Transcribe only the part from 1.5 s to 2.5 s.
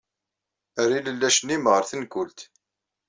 ɣer tenkult.